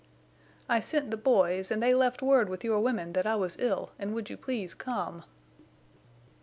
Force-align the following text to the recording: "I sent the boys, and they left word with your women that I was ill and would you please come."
"I 0.67 0.79
sent 0.79 1.11
the 1.11 1.15
boys, 1.15 1.69
and 1.69 1.83
they 1.83 1.93
left 1.93 2.23
word 2.23 2.49
with 2.49 2.63
your 2.63 2.79
women 2.79 3.13
that 3.13 3.27
I 3.27 3.35
was 3.35 3.55
ill 3.59 3.91
and 3.99 4.15
would 4.15 4.31
you 4.31 4.35
please 4.35 4.73
come." 4.73 5.23